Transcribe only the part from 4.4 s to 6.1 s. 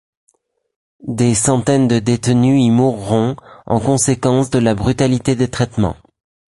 de la brutalité des traitements.